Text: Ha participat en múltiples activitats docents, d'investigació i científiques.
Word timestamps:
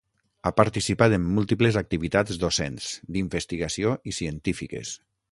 Ha 0.41 0.51
participat 0.59 1.11
en 1.17 1.25
múltiples 1.33 1.75
activitats 1.81 2.39
docents, 2.43 2.87
d'investigació 3.17 3.91
i 4.13 4.15
científiques. 4.21 4.95